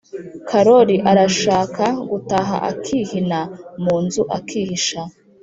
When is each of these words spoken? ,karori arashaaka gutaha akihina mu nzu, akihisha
,karori 0.49 0.95
arashaaka 1.11 1.85
gutaha 2.09 2.55
akihina 2.71 3.39
mu 3.83 3.95
nzu, 4.03 4.21
akihisha 4.37 5.01